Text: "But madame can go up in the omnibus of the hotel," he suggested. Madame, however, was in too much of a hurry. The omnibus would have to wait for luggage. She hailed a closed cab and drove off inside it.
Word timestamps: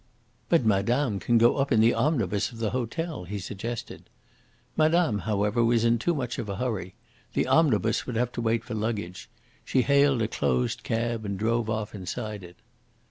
"But 0.49 0.65
madame 0.65 1.19
can 1.19 1.37
go 1.37 1.57
up 1.57 1.71
in 1.71 1.79
the 1.79 1.93
omnibus 1.93 2.51
of 2.51 2.57
the 2.57 2.71
hotel," 2.71 3.25
he 3.25 3.37
suggested. 3.37 4.09
Madame, 4.75 5.19
however, 5.29 5.63
was 5.63 5.85
in 5.85 5.99
too 5.99 6.15
much 6.15 6.39
of 6.39 6.49
a 6.49 6.55
hurry. 6.55 6.95
The 7.35 7.45
omnibus 7.45 8.07
would 8.07 8.15
have 8.15 8.31
to 8.31 8.41
wait 8.41 8.63
for 8.63 8.73
luggage. 8.73 9.29
She 9.63 9.83
hailed 9.83 10.23
a 10.23 10.27
closed 10.27 10.81
cab 10.81 11.23
and 11.23 11.37
drove 11.37 11.69
off 11.69 11.93
inside 11.93 12.43
it. 12.43 12.55